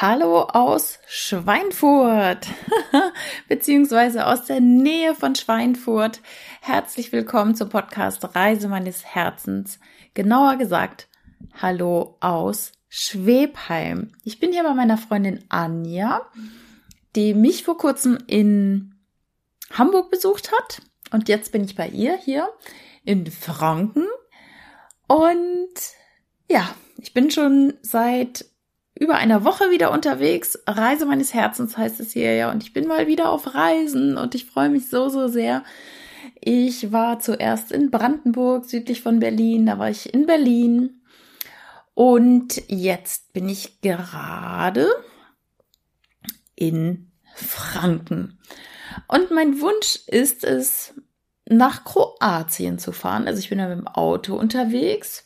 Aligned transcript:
Hallo 0.00 0.42
aus 0.42 1.00
Schweinfurt, 1.08 2.46
beziehungsweise 3.48 4.26
aus 4.26 4.44
der 4.44 4.60
Nähe 4.60 5.16
von 5.16 5.34
Schweinfurt. 5.34 6.20
Herzlich 6.60 7.10
willkommen 7.10 7.56
zum 7.56 7.68
Podcast 7.68 8.22
Reise 8.36 8.68
meines 8.68 9.04
Herzens. 9.04 9.80
Genauer 10.14 10.54
gesagt, 10.54 11.08
hallo 11.60 12.16
aus 12.20 12.70
Schwebheim. 12.88 14.12
Ich 14.22 14.38
bin 14.38 14.52
hier 14.52 14.62
bei 14.62 14.72
meiner 14.72 14.98
Freundin 14.98 15.44
Anja, 15.48 16.30
die 17.16 17.34
mich 17.34 17.64
vor 17.64 17.76
kurzem 17.76 18.18
in 18.28 18.94
Hamburg 19.72 20.12
besucht 20.12 20.52
hat. 20.52 20.80
Und 21.10 21.28
jetzt 21.28 21.50
bin 21.50 21.64
ich 21.64 21.74
bei 21.74 21.88
ihr 21.88 22.16
hier 22.16 22.48
in 23.02 23.28
Franken. 23.32 24.06
Und 25.08 25.74
ja, 26.48 26.72
ich 26.98 27.12
bin 27.12 27.32
schon 27.32 27.74
seit 27.82 28.44
über 28.98 29.14
einer 29.14 29.44
Woche 29.44 29.70
wieder 29.70 29.92
unterwegs. 29.92 30.58
Reise 30.66 31.06
meines 31.06 31.32
Herzens 31.32 31.76
heißt 31.76 32.00
es 32.00 32.12
hier 32.12 32.34
ja. 32.34 32.50
Und 32.50 32.62
ich 32.62 32.72
bin 32.72 32.88
mal 32.88 33.06
wieder 33.06 33.30
auf 33.30 33.54
Reisen 33.54 34.16
und 34.16 34.34
ich 34.34 34.46
freue 34.46 34.68
mich 34.68 34.88
so, 34.88 35.08
so 35.08 35.28
sehr. 35.28 35.62
Ich 36.40 36.92
war 36.92 37.20
zuerst 37.20 37.70
in 37.70 37.90
Brandenburg, 37.90 38.64
südlich 38.64 39.02
von 39.02 39.20
Berlin. 39.20 39.66
Da 39.66 39.78
war 39.78 39.88
ich 39.88 40.12
in 40.12 40.26
Berlin. 40.26 41.00
Und 41.94 42.62
jetzt 42.68 43.32
bin 43.32 43.48
ich 43.48 43.80
gerade 43.80 44.88
in 46.56 47.12
Franken. 47.34 48.38
Und 49.06 49.30
mein 49.30 49.60
Wunsch 49.60 50.00
ist 50.06 50.42
es, 50.42 50.94
nach 51.48 51.84
Kroatien 51.84 52.78
zu 52.78 52.92
fahren. 52.92 53.26
Also 53.26 53.38
ich 53.38 53.48
bin 53.48 53.58
ja 53.58 53.68
mit 53.68 53.78
dem 53.78 53.88
Auto 53.88 54.36
unterwegs 54.36 55.24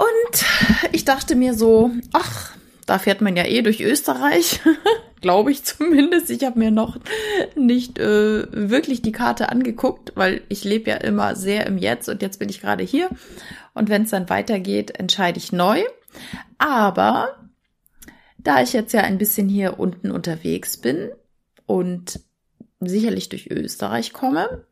und 0.00 0.44
ich 0.92 1.04
dachte 1.04 1.36
mir 1.36 1.54
so, 1.54 1.90
ach, 2.12 2.56
da 2.86 2.98
fährt 2.98 3.20
man 3.20 3.36
ja 3.36 3.44
eh 3.44 3.62
durch 3.62 3.80
Österreich, 3.80 4.60
glaube 5.20 5.52
ich 5.52 5.62
zumindest. 5.62 6.30
Ich 6.30 6.44
habe 6.44 6.58
mir 6.58 6.70
noch 6.70 6.96
nicht 7.54 7.98
äh, 7.98 8.46
wirklich 8.50 9.02
die 9.02 9.12
Karte 9.12 9.50
angeguckt, 9.50 10.12
weil 10.16 10.42
ich 10.48 10.64
lebe 10.64 10.90
ja 10.90 10.96
immer 10.96 11.36
sehr 11.36 11.66
im 11.66 11.78
Jetzt 11.78 12.08
und 12.08 12.22
jetzt 12.22 12.38
bin 12.38 12.48
ich 12.48 12.60
gerade 12.60 12.82
hier. 12.82 13.10
Und 13.74 13.90
wenn 13.90 14.02
es 14.02 14.10
dann 14.10 14.28
weitergeht, 14.28 14.98
entscheide 14.98 15.38
ich 15.38 15.52
neu. 15.52 15.82
Aber 16.58 17.36
da 18.38 18.62
ich 18.62 18.72
jetzt 18.72 18.92
ja 18.92 19.02
ein 19.02 19.18
bisschen 19.18 19.48
hier 19.48 19.78
unten 19.78 20.10
unterwegs 20.10 20.78
bin 20.78 21.10
und 21.66 22.20
sicherlich 22.80 23.28
durch 23.28 23.50
Österreich 23.50 24.12
komme 24.12 24.64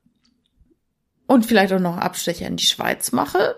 und 1.27 1.45
vielleicht 1.45 1.73
auch 1.73 1.81
noch 1.81 1.99
Abstecher 1.99 2.47
in 2.47 2.57
die 2.57 2.65
Schweiz 2.65 3.13
mache, 3.13 3.55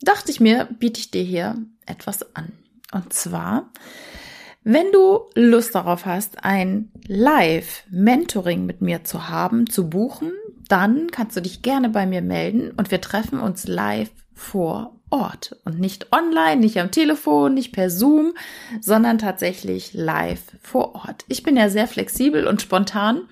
dachte 0.00 0.30
ich 0.30 0.40
mir, 0.40 0.68
biete 0.78 1.00
ich 1.00 1.10
dir 1.10 1.22
hier 1.22 1.56
etwas 1.86 2.34
an. 2.34 2.52
Und 2.92 3.12
zwar, 3.12 3.70
wenn 4.64 4.92
du 4.92 5.20
Lust 5.34 5.74
darauf 5.74 6.06
hast, 6.06 6.44
ein 6.44 6.90
Live-Mentoring 7.06 8.66
mit 8.66 8.80
mir 8.80 9.04
zu 9.04 9.28
haben, 9.28 9.68
zu 9.68 9.88
buchen, 9.90 10.32
dann 10.68 11.10
kannst 11.10 11.36
du 11.36 11.40
dich 11.40 11.62
gerne 11.62 11.88
bei 11.88 12.06
mir 12.06 12.22
melden 12.22 12.72
und 12.72 12.90
wir 12.90 13.00
treffen 13.00 13.40
uns 13.40 13.66
live 13.66 14.10
vor 14.34 14.94
Ort 15.10 15.56
und 15.64 15.80
nicht 15.80 16.12
online, 16.12 16.60
nicht 16.60 16.78
am 16.78 16.90
Telefon, 16.90 17.54
nicht 17.54 17.72
per 17.72 17.88
Zoom, 17.88 18.34
sondern 18.80 19.16
tatsächlich 19.16 19.94
live 19.94 20.42
vor 20.60 20.94
Ort. 20.94 21.24
Ich 21.28 21.42
bin 21.42 21.56
ja 21.56 21.70
sehr 21.70 21.86
flexibel 21.86 22.46
und 22.46 22.60
spontan 22.60 23.22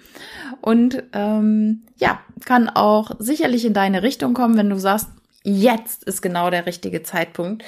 und 0.63 1.03
ähm, 1.13 1.83
ja, 1.99 2.21
kann 2.47 2.71
auch 2.71 3.11
sicherlich 3.19 3.67
in 3.67 3.75
deine 3.75 4.03
Richtung 4.03 4.33
kommen, 4.33 4.57
wenn 4.57 4.71
du 4.71 4.79
sagst, 4.79 5.09
jetzt 5.47 6.03
ist 6.05 6.23
genau 6.23 6.51
der 6.51 6.67
richtige 6.67 7.03
Zeitpunkt, 7.05 7.65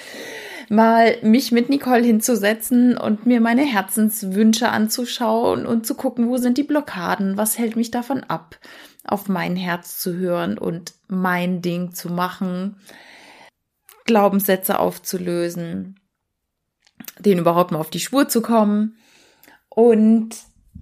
mal 0.69 1.17
mich 1.23 1.53
mit 1.53 1.69
Nicole 1.69 2.03
hinzusetzen 2.03 2.99
und 2.99 3.25
mir 3.25 3.41
meine 3.41 3.63
Herzenswünsche 3.63 4.69
anzuschauen 4.69 5.65
und 5.65 5.87
zu 5.87 5.95
gucken, 5.95 6.29
wo 6.29 6.37
sind 6.37 6.59
die 6.59 6.65
Blockaden, 6.65 7.37
was 7.37 7.57
hält 7.57 7.77
mich 7.77 7.91
davon 7.91 8.25
ab, 8.25 8.59
auf 9.05 9.29
mein 9.29 9.55
Herz 9.55 9.99
zu 9.99 10.15
hören 10.15 10.59
und 10.59 10.95
mein 11.07 11.63
Ding 11.63 11.95
zu 11.95 12.11
machen, 12.11 12.77
Glaubenssätze 14.05 14.81
aufzulösen, 14.81 16.01
denen 17.21 17.41
überhaupt 17.41 17.71
mal 17.71 17.79
auf 17.79 17.91
die 17.91 18.01
Spur 18.01 18.29
zu 18.29 18.43
kommen. 18.43 18.97
Und 19.69 20.31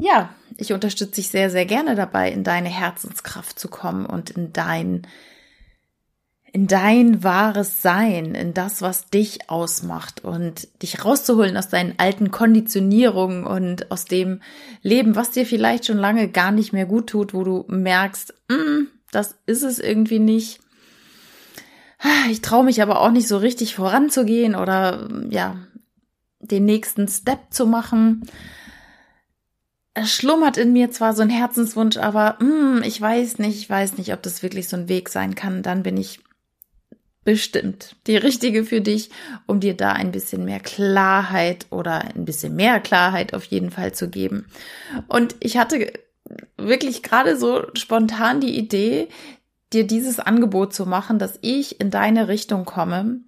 ja, 0.00 0.30
ich 0.56 0.72
unterstütze 0.72 1.16
dich 1.16 1.28
sehr, 1.28 1.50
sehr 1.50 1.66
gerne 1.66 1.94
dabei, 1.94 2.32
in 2.32 2.42
deine 2.42 2.70
Herzenskraft 2.70 3.58
zu 3.58 3.68
kommen 3.68 4.06
und 4.06 4.30
in 4.30 4.52
dein 4.54 5.06
in 6.56 6.66
dein 6.66 7.22
wahres 7.22 7.82
Sein, 7.82 8.34
in 8.34 8.54
das, 8.54 8.80
was 8.80 9.10
dich 9.10 9.50
ausmacht 9.50 10.24
und 10.24 10.68
dich 10.82 11.04
rauszuholen 11.04 11.54
aus 11.54 11.68
deinen 11.68 11.98
alten 11.98 12.30
Konditionierungen 12.30 13.44
und 13.44 13.90
aus 13.90 14.06
dem 14.06 14.40
Leben, 14.80 15.16
was 15.16 15.32
dir 15.32 15.44
vielleicht 15.44 15.84
schon 15.84 15.98
lange 15.98 16.30
gar 16.30 16.52
nicht 16.52 16.72
mehr 16.72 16.86
gut 16.86 17.08
tut, 17.08 17.34
wo 17.34 17.44
du 17.44 17.66
merkst, 17.68 18.32
mm, 18.48 18.86
das 19.12 19.36
ist 19.44 19.64
es 19.64 19.78
irgendwie 19.78 20.18
nicht. 20.18 20.60
Ich 22.30 22.40
traue 22.40 22.64
mich 22.64 22.80
aber 22.80 23.02
auch 23.02 23.10
nicht 23.10 23.28
so 23.28 23.36
richtig 23.36 23.74
voranzugehen 23.74 24.54
oder 24.54 25.10
ja, 25.28 25.58
den 26.40 26.64
nächsten 26.64 27.06
Step 27.06 27.40
zu 27.50 27.66
machen. 27.66 28.22
Es 29.92 30.10
schlummert 30.10 30.56
in 30.56 30.72
mir 30.72 30.90
zwar 30.90 31.12
so 31.12 31.20
ein 31.20 31.28
Herzenswunsch, 31.28 31.98
aber 31.98 32.42
mm, 32.42 32.82
ich 32.82 32.98
weiß 32.98 33.40
nicht, 33.40 33.58
ich 33.58 33.68
weiß 33.68 33.98
nicht, 33.98 34.14
ob 34.14 34.22
das 34.22 34.42
wirklich 34.42 34.70
so 34.70 34.78
ein 34.78 34.88
Weg 34.88 35.10
sein 35.10 35.34
kann. 35.34 35.62
Dann 35.62 35.82
bin 35.82 35.98
ich 35.98 36.20
bestimmt 37.26 37.96
die 38.06 38.16
richtige 38.16 38.64
für 38.64 38.80
dich, 38.80 39.10
um 39.46 39.58
dir 39.58 39.74
da 39.74 39.92
ein 39.92 40.12
bisschen 40.12 40.44
mehr 40.44 40.60
Klarheit 40.60 41.66
oder 41.70 42.04
ein 42.14 42.24
bisschen 42.24 42.54
mehr 42.54 42.78
Klarheit 42.78 43.34
auf 43.34 43.44
jeden 43.44 43.72
Fall 43.72 43.92
zu 43.92 44.08
geben. 44.08 44.46
Und 45.08 45.34
ich 45.40 45.58
hatte 45.58 45.92
wirklich 46.56 47.02
gerade 47.02 47.36
so 47.36 47.66
spontan 47.74 48.40
die 48.40 48.56
Idee, 48.56 49.08
dir 49.72 49.84
dieses 49.84 50.20
Angebot 50.20 50.72
zu 50.72 50.86
machen, 50.86 51.18
dass 51.18 51.36
ich 51.42 51.80
in 51.80 51.90
deine 51.90 52.28
Richtung 52.28 52.64
komme. 52.64 53.22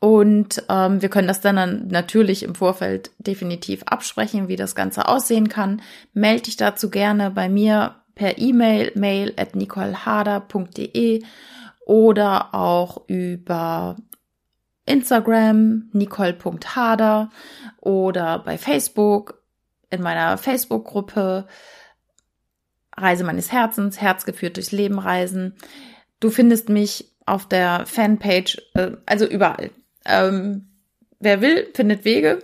Und 0.00 0.62
ähm, 0.68 1.00
wir 1.00 1.08
können 1.08 1.28
das 1.28 1.40
dann 1.40 1.88
natürlich 1.88 2.42
im 2.42 2.54
Vorfeld 2.54 3.10
definitiv 3.16 3.84
absprechen, 3.84 4.48
wie 4.48 4.56
das 4.56 4.74
Ganze 4.74 5.08
aussehen 5.08 5.48
kann. 5.48 5.80
Melde 6.12 6.42
dich 6.42 6.58
dazu 6.58 6.90
gerne 6.90 7.30
bei 7.30 7.48
mir 7.48 7.94
per 8.14 8.36
E-Mail, 8.36 8.92
mail 8.96 9.32
at 9.38 9.56
nicolehader.de 9.56 11.22
oder 11.84 12.54
auch 12.54 13.08
über 13.08 13.96
Instagram 14.86 15.88
nicole.hader 15.92 17.30
oder 17.80 18.38
bei 18.40 18.58
Facebook 18.58 19.42
in 19.90 20.02
meiner 20.02 20.38
Facebook-Gruppe 20.38 21.46
Reise 22.96 23.24
meines 23.24 23.50
Herzens, 23.50 24.00
Herzgeführt 24.00 24.56
durchs 24.56 24.72
Leben 24.72 24.98
reisen. 24.98 25.56
Du 26.20 26.30
findest 26.30 26.68
mich 26.68 27.12
auf 27.26 27.48
der 27.48 27.86
Fanpage, 27.86 28.58
äh, 28.74 28.92
also 29.06 29.26
überall. 29.26 29.70
Ähm, 30.04 30.68
wer 31.18 31.40
will, 31.40 31.68
findet 31.74 32.04
Wege. 32.04 32.38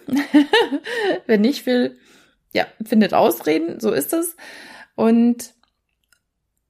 wer 1.26 1.38
nicht 1.38 1.66
will, 1.66 1.98
ja, 2.52 2.66
findet 2.84 3.14
Ausreden. 3.14 3.78
So 3.78 3.92
ist 3.92 4.12
es. 4.12 4.36
Und 4.96 5.54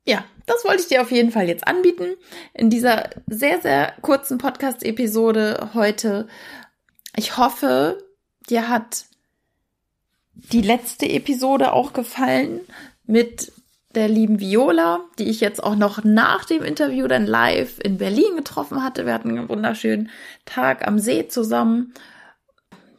ja, 0.05 0.25
das 0.51 0.65
wollte 0.65 0.83
ich 0.83 0.89
dir 0.89 1.01
auf 1.01 1.13
jeden 1.13 1.31
Fall 1.31 1.49
jetzt 1.49 1.67
anbieten. 1.67 2.17
In 2.53 2.71
dieser 2.71 3.11
sehr, 3.27 3.61
sehr 3.61 3.95
kurzen 4.03 4.39
Podcast-Episode 4.39 5.71
heute. 5.75 6.27
Ich 7.17 7.37
hoffe, 7.37 7.99
dir 8.49 8.69
hat 8.69 9.05
die 10.35 10.63
letzte 10.63 11.09
Episode 11.09 11.73
auch 11.73 11.93
gefallen 11.93 12.61
mit 13.05 13.53
der 13.95 14.09
lieben 14.09 14.41
Viola, 14.41 15.05
die 15.19 15.29
ich 15.29 15.41
jetzt 15.41 15.63
auch 15.63 15.75
noch 15.75 16.05
nach 16.05 16.45
dem 16.45 16.63
Interview 16.63 17.09
dann 17.09 17.27
live 17.27 17.79
in 17.83 17.99
Berlin 17.99 18.37
getroffen 18.37 18.83
hatte. 18.83 19.05
Wir 19.05 19.15
hatten 19.15 19.31
einen 19.31 19.49
wunderschönen 19.49 20.11
Tag 20.45 20.87
am 20.87 20.99
See 20.99 21.27
zusammen. 21.29 21.95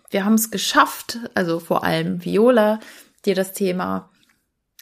Wir 0.10 0.26
haben 0.26 0.34
es 0.34 0.52
geschafft, 0.52 1.20
also 1.34 1.60
vor 1.60 1.84
allem 1.84 2.24
Viola, 2.26 2.80
dir 3.26 3.36
das 3.36 3.54
Thema 3.54 4.10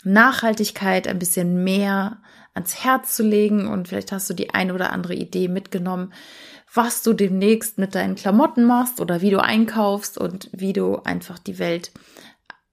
Nachhaltigkeit 0.04 1.08
ein 1.08 1.20
bisschen 1.20 1.64
mehr 1.64 2.22
ans 2.54 2.84
Herz 2.84 3.16
zu 3.16 3.24
legen 3.24 3.68
und 3.68 3.88
vielleicht 3.88 4.12
hast 4.12 4.30
du 4.30 4.34
die 4.34 4.54
eine 4.54 4.74
oder 4.74 4.92
andere 4.92 5.14
Idee 5.14 5.48
mitgenommen, 5.48 6.14
was 6.74 7.02
du 7.02 7.14
demnächst 7.14 7.78
mit 7.78 7.96
deinen 7.96 8.16
Klamotten 8.16 8.64
machst 8.64 9.00
oder 9.02 9.22
wie 9.22 9.32
du 9.32 9.42
einkaufst 9.42 10.18
und 10.18 10.50
wie 10.52 10.74
du 10.74 10.98
einfach 10.98 11.40
die 11.40 11.60
Welt 11.60 11.92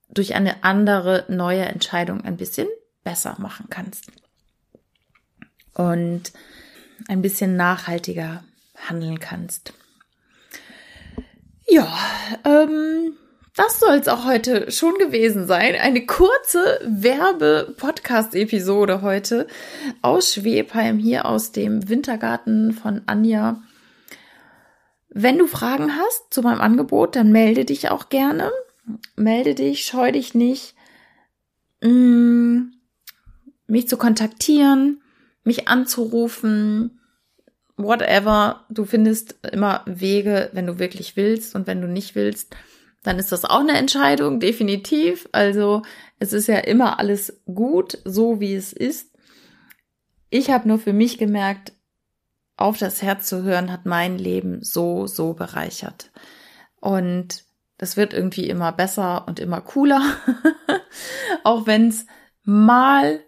durch 0.09 0.35
eine 0.35 0.65
andere 0.65 1.25
neue 1.29 1.65
Entscheidung 1.65 2.23
ein 2.23 2.37
bisschen 2.37 2.69
besser 3.05 3.37
machen 3.39 3.67
kannst. 3.71 4.11
Und 5.75 6.33
ein 7.09 7.23
bisschen 7.23 7.57
nachhaltiger 7.57 8.45
handeln 8.89 9.21
kannst. 9.21 9.73
Ja, 11.69 11.93
ähm, 12.45 13.17
das 13.57 13.81
soll 13.81 13.97
es 13.97 14.07
auch 14.07 14.25
heute 14.27 14.71
schon 14.71 14.99
gewesen 14.99 15.47
sein. 15.47 15.75
Eine 15.77 16.05
kurze 16.05 16.79
Werbe-Podcast-Episode 16.85 19.01
heute 19.01 19.47
aus 20.03 20.35
Schwebheim, 20.35 20.99
hier 20.99 21.25
aus 21.25 21.53
dem 21.53 21.89
Wintergarten 21.89 22.73
von 22.73 23.01
Anja. 23.07 23.63
Wenn 25.09 25.39
du 25.39 25.47
Fragen 25.47 25.97
hast 25.97 26.25
zu 26.29 26.43
meinem 26.43 26.61
Angebot, 26.61 27.17
dann 27.17 27.33
melde 27.33 27.65
dich 27.65 27.89
auch 27.89 28.11
gerne. 28.11 28.53
Melde 29.17 29.55
dich, 29.55 29.87
scheu 29.87 30.13
dich 30.13 30.35
nicht, 30.35 30.75
mm, 31.83 32.65
mich 33.67 33.89
zu 33.89 33.97
kontaktieren, 33.97 35.01
mich 35.45 35.67
anzurufen, 35.67 37.01
whatever. 37.79 38.67
Du 38.69 38.85
findest 38.85 39.37
immer 39.51 39.81
Wege, 39.87 40.51
wenn 40.53 40.67
du 40.67 40.79
wirklich 40.79 41.17
willst 41.17 41.55
und 41.55 41.67
wenn 41.67 41.81
du 41.81 41.89
nicht 41.89 42.15
willst, 42.15 42.55
dann 43.07 43.21
ist 43.21 43.31
das 43.31 43.45
auch 43.45 43.61
eine 43.61 43.79
Entscheidung, 43.79 44.41
definitiv. 44.41 45.29
Also 45.31 45.83
es 46.19 46.33
ist 46.33 46.49
ja 46.49 46.59
immer 46.59 46.99
alles 46.99 47.41
gut, 47.47 47.99
so 48.05 48.41
wie 48.41 48.55
es 48.55 48.73
ist. 48.73 49.13
Ich 50.29 50.51
habe 50.51 50.67
nur 50.67 50.79
für 50.79 50.93
mich 50.93 51.17
gemerkt, 51.17 51.73
auf 52.57 52.79
das 52.79 53.03
Herz 53.03 53.29
zu 53.29 53.45
hören, 53.45 53.71
hat 53.71 53.87
mein 53.87 54.19
Leben 54.19 54.63
so, 54.63 55.07
so 55.07 55.35
bereichert. 55.35 56.11
Und 56.81 57.45
das 57.79 57.97
wird 57.97 58.13
irgendwie 58.13 58.49
immer 58.49 58.73
besser 58.73 59.29
und 59.29 59.39
immer 59.39 59.61
cooler. 59.61 60.03
auch 61.45 61.67
wenn 61.67 61.89
es 61.89 62.07
mal 62.43 63.21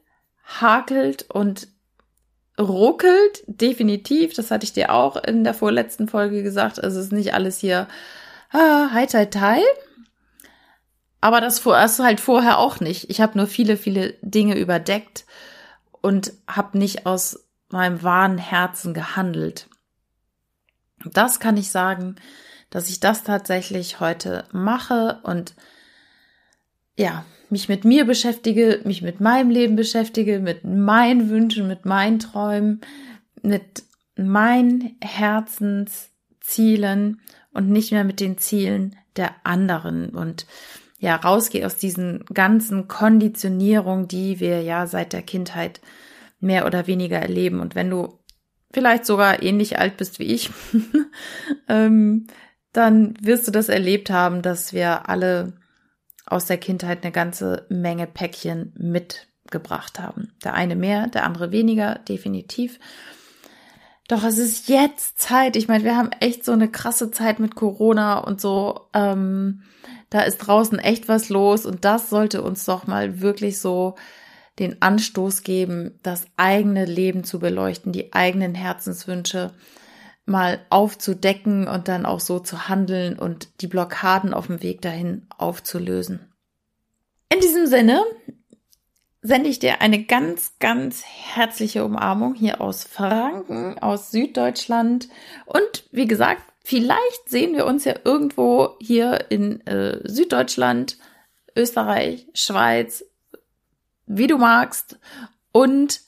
hakelt 0.43 1.31
und 1.31 1.69
ruckelt, 2.59 3.45
definitiv. 3.47 4.35
Das 4.35 4.51
hatte 4.51 4.65
ich 4.65 4.73
dir 4.73 4.93
auch 4.93 5.23
in 5.23 5.45
der 5.45 5.55
vorletzten 5.55 6.09
Folge 6.09 6.43
gesagt. 6.43 6.83
Also 6.83 6.99
es 6.99 7.07
ist 7.07 7.13
nicht 7.13 7.35
alles 7.35 7.59
hier 7.59 7.87
ah, 8.51 8.91
hi, 8.93 9.07
tai, 9.07 9.27
tai. 9.27 9.61
Aber 11.21 11.41
das, 11.41 11.63
das 11.63 11.99
halt 11.99 12.21
vorher 12.21 12.59
auch 12.59 12.81
nicht. 12.81 13.11
Ich 13.11 13.21
habe 13.21 13.37
nur 13.37 13.47
viele, 13.47 13.77
viele 13.77 14.15
Dinge 14.23 14.57
überdeckt 14.57 15.25
und 16.01 16.33
habe 16.47 16.79
nicht 16.79 17.07
aus 17.07 17.45
meinem 17.71 18.03
wahren 18.03 18.39
Herzen 18.39 18.95
gehandelt. 18.95 19.69
Das 21.05 21.41
kann 21.41 21.57
ich 21.57 21.71
sagen, 21.71 22.17
dass 22.71 22.89
ich 22.89 23.01
das 23.01 23.25
tatsächlich 23.25 24.01
heute 24.01 24.45
mache 24.53 25.21
und 25.23 25.55
ja, 26.97 27.25
mich 27.51 27.69
mit 27.69 27.85
mir 27.85 28.05
beschäftige, 28.05 28.81
mich 28.85 29.03
mit 29.03 29.21
meinem 29.21 29.51
Leben 29.51 29.77
beschäftige, 29.77 30.39
mit 30.41 30.65
meinen 30.65 31.31
Wünschen, 31.31 31.67
mit 31.67 31.85
meinen 31.87 32.19
Träumen, 32.19 32.81
mit 33.43 33.85
meinen 34.17 34.99
Herzenszielen 36.49 37.21
und 37.53 37.69
nicht 37.69 37.93
mehr 37.93 38.05
mit 38.05 38.21
den 38.21 38.39
Zielen 38.39 38.97
der 39.17 39.35
anderen 39.45 40.11
und 40.11 40.47
ja, 41.01 41.15
rausgehe 41.15 41.65
aus 41.65 41.77
diesen 41.77 42.25
ganzen 42.33 42.89
Konditionierungen, 42.89 44.09
die 44.09 44.41
wir 44.41 44.63
ja 44.63 44.87
seit 44.87 45.13
der 45.13 45.23
Kindheit 45.23 45.81
mehr 46.41 46.67
oder 46.67 46.89
weniger 46.89 47.19
erleben. 47.19 47.61
Und 47.61 47.77
wenn 47.77 47.89
du 47.89 48.19
vielleicht 48.73 49.07
sogar 49.07 49.43
ähnlich 49.43 49.79
alt 49.79 49.97
bist 49.97 50.19
wie 50.19 50.25
ich, 50.25 50.51
ähm, 51.69 52.27
dann 52.73 53.15
wirst 53.21 53.47
du 53.47 53.53
das 53.53 53.69
erlebt 53.69 54.11
haben, 54.11 54.43
dass 54.43 54.73
wir 54.73 55.09
alle 55.09 55.53
aus 56.27 56.47
der 56.47 56.59
Kindheit 56.59 57.05
eine 57.05 57.13
ganze 57.13 57.67
Menge 57.69 58.09
Päckchen 58.09 58.75
mitgebracht 58.77 60.01
haben. 60.01 60.33
Der 60.43 60.55
eine 60.55 60.75
mehr, 60.75 61.07
der 61.07 61.25
andere 61.25 61.53
weniger, 61.53 61.95
definitiv. 62.09 62.81
Doch 64.09 64.25
es 64.25 64.39
ist 64.39 64.69
jetzt 64.69 65.21
Zeit. 65.21 65.55
Ich 65.55 65.69
meine, 65.69 65.85
wir 65.85 65.97
haben 65.97 66.11
echt 66.21 66.45
so 66.45 66.53
eine 66.53 66.69
krasse 66.69 67.11
Zeit 67.11 67.39
mit 67.41 67.55
Corona 67.55 68.19
und 68.19 68.41
so. 68.41 68.89
Ähm, 68.95 69.63
da 70.09 70.23
ist 70.23 70.39
draußen 70.39 70.79
echt 70.79 71.09
was 71.09 71.29
los 71.29 71.67
und 71.67 71.85
das 71.85 72.09
sollte 72.09 72.43
uns 72.43 72.65
doch 72.65 72.87
mal 72.87 73.21
wirklich 73.21 73.61
so 73.61 73.97
den 74.59 74.81
Anstoß 74.81 75.43
geben, 75.43 76.01
das 76.03 76.25
eigene 76.37 76.87
Leben 76.87 77.23
zu 77.23 77.39
beleuchten, 77.39 77.93
die 77.93 78.15
eigenen 78.15 78.55
Herzenswünsche 78.55 79.53
mal 80.25 80.61
aufzudecken 80.71 81.69
und 81.69 81.89
dann 81.89 82.07
auch 82.07 82.21
so 82.21 82.39
zu 82.39 82.69
handeln 82.69 83.19
und 83.19 83.61
die 83.61 83.67
Blockaden 83.67 84.33
auf 84.33 84.47
dem 84.47 84.63
Weg 84.63 84.81
dahin 84.81 85.27
aufzulösen. 85.37 86.33
In 87.33 87.41
diesem 87.41 87.67
Sinne 87.67 88.03
sende 89.23 89.49
ich 89.49 89.59
dir 89.59 89.81
eine 89.81 90.05
ganz, 90.05 90.53
ganz 90.61 91.03
herzliche 91.05 91.85
Umarmung 91.85 92.35
hier 92.35 92.61
aus 92.61 92.85
Franken, 92.85 93.79
aus 93.79 94.11
Süddeutschland. 94.11 95.09
Und 95.45 95.85
wie 95.91 96.07
gesagt, 96.07 96.43
vielleicht 96.65 97.29
sehen 97.29 97.55
wir 97.55 97.67
uns 97.67 97.85
ja 97.85 97.95
irgendwo 98.05 98.77
hier 98.81 99.27
in 99.31 99.67
äh, 99.67 100.01
Süddeutschland, 100.09 100.99
Österreich, 101.57 102.27
Schweiz, 102.35 103.05
wie 104.07 104.29
du 104.29 104.39
magst. 104.39 104.99
Und 105.53 106.03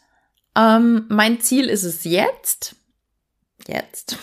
ähm, 0.57 1.07
mein 1.09 1.41
Ziel 1.41 1.69
ist 1.69 1.85
es 1.85 2.05
jetzt, 2.05 2.77
jetzt, 3.67 4.17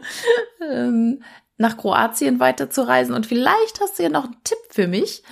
ähm, 0.70 1.22
nach 1.56 1.76
Kroatien 1.76 2.40
weiterzureisen. 2.40 3.14
Und 3.14 3.26
vielleicht 3.26 3.80
hast 3.80 3.98
du 3.98 4.04
ja 4.04 4.08
noch 4.08 4.24
einen 4.24 4.42
Tipp 4.44 4.58
für 4.70 4.86
mich, 4.86 5.22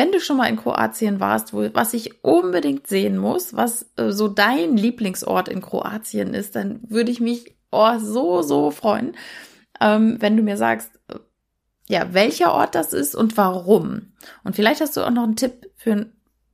wenn 0.00 0.12
du 0.12 0.20
schon 0.20 0.38
mal 0.38 0.48
in 0.48 0.56
Kroatien 0.56 1.20
warst, 1.20 1.52
wo, 1.52 1.68
was 1.74 1.92
ich 1.92 2.24
unbedingt 2.24 2.86
sehen 2.86 3.18
muss, 3.18 3.54
was 3.54 3.90
äh, 3.96 4.12
so 4.12 4.28
dein 4.28 4.78
Lieblingsort 4.78 5.46
in 5.46 5.60
Kroatien 5.60 6.32
ist, 6.32 6.56
dann 6.56 6.80
würde 6.88 7.10
ich 7.10 7.20
mich 7.20 7.54
oh, 7.70 7.98
so, 7.98 8.40
so 8.40 8.70
freuen, 8.70 9.14
ähm, 9.78 10.16
wenn 10.20 10.38
du 10.38 10.42
mir 10.42 10.56
sagst, 10.56 10.90
äh, 11.08 11.16
ja, 11.86 12.14
welcher 12.14 12.54
Ort 12.54 12.74
das 12.74 12.94
ist 12.94 13.14
und 13.14 13.36
warum. 13.36 14.14
Und 14.42 14.56
vielleicht 14.56 14.80
hast 14.80 14.96
du 14.96 15.02
auch 15.02 15.10
noch 15.10 15.24
einen 15.24 15.36
Tipp 15.36 15.70
für 15.76 16.06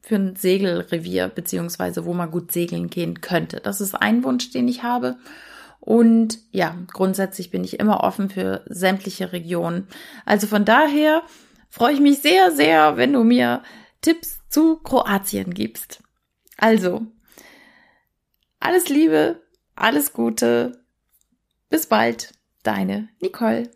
für 0.03 0.17
ein 0.17 0.37
Segelrevier, 0.37 1.29
beziehungsweise 1.29 2.05
wo 2.05 2.15
man 2.15 2.31
gut 2.31 2.53
segeln 2.53 2.91
gehen 2.91 3.21
könnte. 3.21 3.61
Das 3.61 3.81
ist 3.81 3.95
ein 3.95 4.23
Wunsch, 4.23 4.51
den 4.51 4.69
ich 4.69 4.85
habe. 4.85 5.19
Und 5.81 6.39
ja, 6.51 6.77
grundsätzlich 6.93 7.51
bin 7.51 7.65
ich 7.65 7.81
immer 7.81 8.03
offen 8.05 8.29
für 8.29 8.63
sämtliche 8.69 9.33
Regionen. 9.33 9.89
Also 10.25 10.47
von 10.47 10.65
daher 10.65 11.23
freue 11.77 11.93
ich 11.93 12.01
mich 12.01 12.21
sehr, 12.23 12.53
sehr, 12.53 12.97
wenn 12.97 13.13
du 13.13 13.23
mir 13.23 13.63
Tipps 14.01 14.39
zu 14.49 14.77
Kroatien 14.79 15.53
gibst. 15.53 16.03
Also, 16.57 17.07
alles 18.59 18.89
Liebe, 18.89 19.43
alles 19.75 20.15
Gute. 20.15 20.83
Bis 21.69 21.87
bald, 21.87 22.33
deine 22.63 23.11
Nicole. 23.21 23.71